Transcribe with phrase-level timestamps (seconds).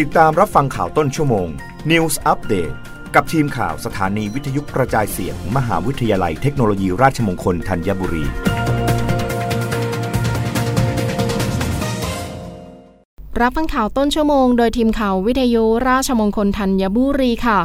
[0.00, 1.48] ติดตามรับฟังข่าวต้นชั่วโมง
[1.90, 2.74] News Update
[3.14, 8.24] กับทีมข่าวสถานีวิทยุกระจายเสียงมหาวิทยาลัยเทคโนโลยีราชมงคลธัญบุรี
[13.40, 17.60] รับฟังข่าวต้นชั่วโมงโดยทีมข่าววิทยุราชมงคลธัญบุรีค่ะ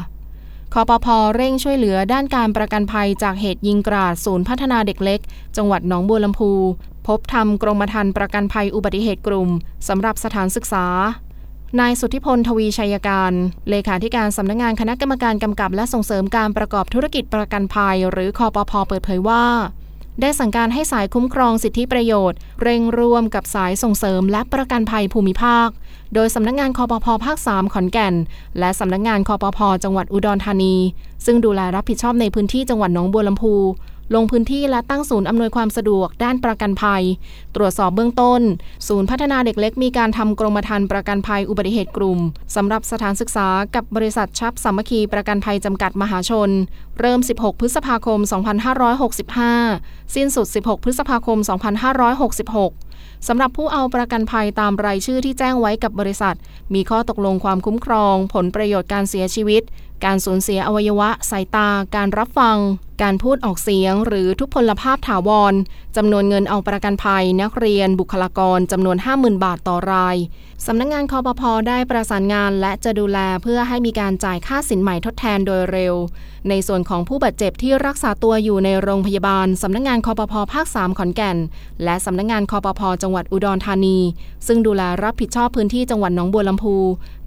[0.73, 5.19] คอปพเร่งช่วยเหลือด้านการประกันภัยจากเหตุยิงกราดศูนย์พัฒนาเด็กเล็ก
[5.57, 6.51] จังหวัดหนองบัวลำพู
[7.07, 9.49] พบทำกรมธรรม์ประกันภัยอุบัติเหตุกลุ่ม
[9.87, 10.87] สำหรับสถานศึกษา
[11.79, 13.33] นายสุทธิพลทวีชัยการ
[13.69, 19.43] เลขาธิการสำนักงงานคณะกรรมการกำกับ และส่งเสริมการประกอบธุรกิจประกันภัย หรือคอปพเปิดเผยว่า
[20.21, 25.67] ได้สั่งการให้สายคุ้มครองสิทธิประโยชน์ เร่งร่วมกับสายส่งเสริมและประกันภัยภูมิภาค
[26.13, 28.15] โดยสำนักงงานคอปพภาค 3 ขอนแก่น
[28.59, 30.75] และสำนักงงานคอปพจังหวัดอุดรธานี
[31.25, 33.55] ซึ่งดูแลรับผิดชอบในพื้นที่จังหวัดหนองบัวลำพู
[34.15, 37.03] ลงพื้นที่และตั้งศูนย์อำนวยความสะดวกด้านประกันภัย
[37.55, 38.41] ตรวจสอบเบื้องต้น
[38.87, 42.19] ศูนย์พัฒนาเด็กเล็กมีการทำกรมธรรม์ประกันภัยอุบัติเหตุกลุ่ม
[42.55, 46.49] สำหรับสถานศึกษากับบริษัทชับสามัคคีประกันภัยจำกัดมหาชน
[46.99, 48.19] เริ่ม 16 พฤษภาคม
[49.37, 51.37] 2565 สิ้นสุด 16 พฤษภาคม
[52.33, 56.35] 2566สำหรับผู้เอาประกันภัยตามรายชื่อที่แจ้งไว้กับบริษัท
[56.73, 59.63] มีข้อตกลงความคุ้มครอง ผลประโยชน์การเสียชีวิต
[60.05, 62.57] การสูญเสียอวัยวะสายตา การรับฟัง
[63.03, 65.53] การพูดออกเสียง หรือทุพพลภาพถาวร
[65.97, 70.17] จำนวนเงินเอาประกันภัย นักเรียน บุคลากรจำนวน 50,000 บาทต่อราย
[70.65, 75.95] สำนักงงานคอปพได้ประสานงานและจะดูแลเพื่อให้มีการจ่ายค่าสินใหม่ทดแทนโดยเร็ว
[76.49, 81.37] ในส่วนของผู้บาดเจ็บที่รักษาตัวอยู่ในโรงพยาบาลสำนักงงานคอปพภาค 3 ขอนแก่น
[81.83, 83.97] และสำนักงงานคอปพจังหวัดอุดรธานี
[84.47, 86.75] ซึ่งดูแลรับผิดชอบพื้นที่จังหวัดหนองบัวลำพู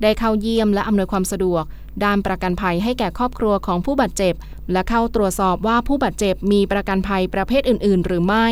[0.02, 1.64] ได้เข้าเยี่ยมและอำนวยความสะดวก
[2.04, 4.34] ด้านประกันภัยให้แก่ครอบครัวของผู้บาดเจ็บ
[4.72, 8.46] และเข้าตรวจสอบว่าผู้บาดเจ็บมีประกันภัยประเภทอื่น ๆ หรือไม่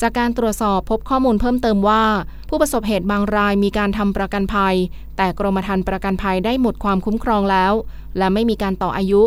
[0.00, 2.04] จากการตรวจสอบพบข้อมูลเพิ่มเติมว่า
[2.48, 4.74] ผู้ประสบเหตุบางรายมีการทำประกันภัย
[5.16, 7.72] แต่กรมธรรม์ประกันภัยได้หมดความคุ้มครองแล้ว
[8.18, 9.22] และไม่มีการต่ออายุ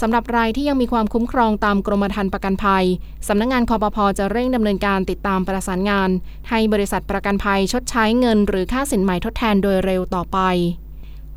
[0.00, 2.84] สำหรับรายที่ยังมีความคุ้มครองตามกรมธรรม์ประกันภัย
[3.28, 6.10] สำนักงงานคอปพอจะเร่งดำเนินการติดตามประสานงาน
[6.50, 10.38] ให้บริษัทประกันภัยชดใช้เงิน หรือค่าสินใหม่ทดแทนโดยเร็วต่อไป